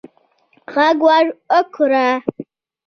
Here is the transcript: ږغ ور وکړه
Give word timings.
ږغ 0.73 0.97
ور 1.07 1.25
وکړه 1.51 2.07